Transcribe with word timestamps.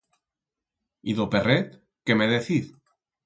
Y 1.11 1.15
d'o 1.19 1.27
perret, 1.35 1.77
qué 2.09 2.17
me 2.23 2.29
deciz? 2.35 2.73